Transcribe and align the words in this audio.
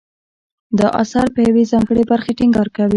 دا 0.79 0.87
اثر 1.03 1.25
په 1.35 1.39
یوې 1.47 1.63
ځانګړې 1.71 2.03
برخې 2.11 2.31
ټینګار 2.39 2.67
کوي. 2.75 2.89